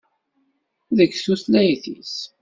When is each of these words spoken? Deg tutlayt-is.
Deg 0.97 1.11
tutlayt-is. 1.23 2.15